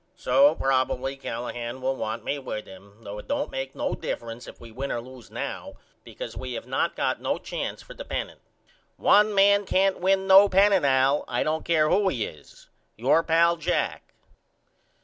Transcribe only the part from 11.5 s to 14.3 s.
care who he is. Your pal, JACK.